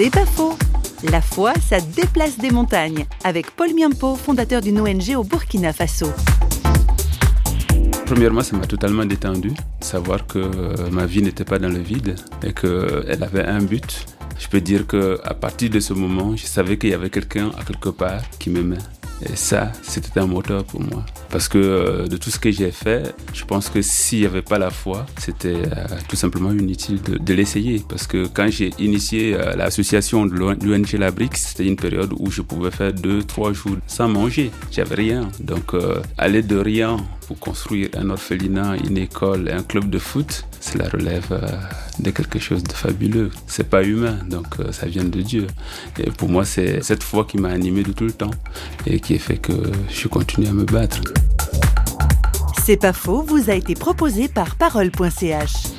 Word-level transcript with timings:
C'est 0.00 0.10
pas 0.10 0.26
faux. 0.26 0.56
La 1.10 1.20
foi, 1.20 1.54
ça 1.54 1.80
déplace 1.80 2.38
des 2.38 2.52
montagnes. 2.52 3.04
Avec 3.24 3.50
Paul 3.50 3.74
Miampo, 3.74 4.14
fondateur 4.14 4.60
d'une 4.60 4.80
ONG 4.80 5.16
au 5.16 5.24
Burkina 5.24 5.72
Faso. 5.72 6.06
Premièrement, 8.06 8.42
ça 8.42 8.56
m'a 8.56 8.64
totalement 8.64 9.04
détendu. 9.04 9.50
Savoir 9.80 10.24
que 10.24 10.38
euh, 10.38 10.88
ma 10.92 11.04
vie 11.04 11.20
n'était 11.20 11.44
pas 11.44 11.58
dans 11.58 11.68
le 11.68 11.80
vide 11.80 12.14
et 12.44 12.52
qu'elle 12.52 13.24
avait 13.24 13.44
un 13.44 13.60
but. 13.60 14.06
Je 14.38 14.46
peux 14.46 14.60
dire 14.60 14.86
qu'à 14.86 15.34
partir 15.34 15.68
de 15.68 15.80
ce 15.80 15.94
moment, 15.94 16.36
je 16.36 16.46
savais 16.46 16.78
qu'il 16.78 16.90
y 16.90 16.94
avait 16.94 17.10
quelqu'un 17.10 17.50
à 17.58 17.64
quelque 17.64 17.88
part 17.88 18.22
qui 18.38 18.50
m'aimait. 18.50 18.78
Et 19.22 19.36
ça, 19.36 19.72
c'était 19.82 20.20
un 20.20 20.26
moteur 20.26 20.64
pour 20.64 20.80
moi. 20.80 21.04
Parce 21.30 21.48
que 21.48 21.58
euh, 21.58 22.06
de 22.06 22.16
tout 22.16 22.30
ce 22.30 22.38
que 22.38 22.50
j'ai 22.50 22.70
fait, 22.70 23.14
je 23.34 23.44
pense 23.44 23.68
que 23.68 23.82
s'il 23.82 24.20
n'y 24.20 24.26
avait 24.26 24.42
pas 24.42 24.58
la 24.58 24.70
foi, 24.70 25.06
c'était 25.18 25.56
euh, 25.56 25.86
tout 26.08 26.16
simplement 26.16 26.52
inutile 26.52 27.00
de, 27.02 27.34
l'essayer. 27.34 27.82
Parce 27.88 28.06
que 28.06 28.26
quand 28.26 28.48
j'ai 28.50 28.70
initié 28.78 29.34
euh, 29.34 29.54
l'association 29.56 30.26
de 30.26 30.34
l'ONG 30.34 30.92
Labrique, 30.92 31.36
c'était 31.36 31.66
une 31.66 31.76
période 31.76 32.12
où 32.18 32.30
je 32.30 32.42
pouvais 32.42 32.70
faire 32.70 32.92
deux, 32.92 33.22
trois 33.22 33.52
jours 33.52 33.76
sans 33.86 34.08
manger. 34.08 34.50
J'avais 34.70 34.94
rien. 34.94 35.28
Donc, 35.40 35.74
aller 36.16 36.42
de 36.42 36.56
rien 36.56 36.96
pour 37.28 37.38
construire 37.38 37.90
un 37.94 38.08
orphelinat, 38.08 38.76
une 38.88 38.96
école, 38.96 39.50
un 39.50 39.62
club 39.62 39.90
de 39.90 39.98
foot, 39.98 40.46
cela 40.60 40.88
relève 40.88 41.38
de 41.98 42.10
quelque 42.10 42.38
chose 42.38 42.62
de 42.62 42.72
fabuleux. 42.72 43.30
C'est 43.46 43.68
pas 43.68 43.84
humain, 43.84 44.18
donc 44.30 44.46
ça 44.72 44.86
vient 44.86 45.04
de 45.04 45.20
Dieu. 45.20 45.46
Et 45.98 46.10
pour 46.10 46.30
moi, 46.30 46.46
c'est 46.46 46.82
cette 46.82 47.02
foi 47.02 47.26
qui 47.26 47.36
m'a 47.36 47.50
animé 47.50 47.82
de 47.82 47.92
tout 47.92 48.06
le 48.06 48.12
temps 48.12 48.30
et 48.86 48.98
qui 48.98 49.14
a 49.14 49.18
fait 49.18 49.36
que 49.36 49.52
je 49.90 50.08
continue 50.08 50.46
à 50.46 50.52
me 50.52 50.64
battre. 50.64 51.02
C'est 52.64 52.78
pas 52.78 52.94
faux, 52.94 53.22
vous 53.22 53.50
a 53.50 53.54
été 53.54 53.74
proposé 53.74 54.28
par 54.28 54.56
parole.ch. 54.56 55.77